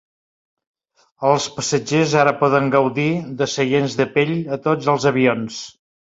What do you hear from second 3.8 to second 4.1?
de